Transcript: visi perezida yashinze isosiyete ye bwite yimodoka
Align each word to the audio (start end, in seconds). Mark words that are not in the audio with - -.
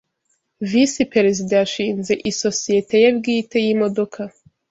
visi 0.69 1.01
perezida 1.13 1.53
yashinze 1.61 2.13
isosiyete 2.31 2.95
ye 3.03 3.09
bwite 3.17 3.57
yimodoka 3.65 4.21